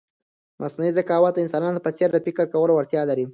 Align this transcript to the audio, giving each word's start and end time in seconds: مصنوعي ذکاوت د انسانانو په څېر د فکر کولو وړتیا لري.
مصنوعي 0.61 0.91
ذکاوت 0.99 1.33
د 1.35 1.39
انسانانو 1.45 1.83
په 1.85 1.91
څېر 1.97 2.09
د 2.13 2.17
فکر 2.25 2.45
کولو 2.53 2.71
وړتیا 2.75 3.01
لري. 3.09 3.25